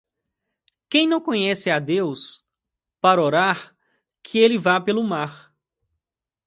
Quem 0.89 1.07
não 1.07 1.21
conhece 1.21 1.69
a 1.69 1.77
Deus 1.77 2.43
para 2.99 3.21
orar 3.21 3.77
que 4.23 4.39
ele 4.39 4.57
vá 4.57 4.81
pelo 4.81 5.03
mar. 5.03 5.55